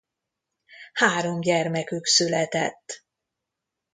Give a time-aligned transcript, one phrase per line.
[0.93, 3.03] Három gyermekük született.